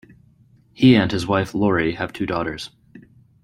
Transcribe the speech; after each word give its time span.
He 0.73 0.95
and 0.95 1.11
his 1.11 1.27
wife, 1.27 1.53
Lori, 1.53 1.91
have 1.93 2.11
two 2.11 2.25
daughters. 2.25 2.71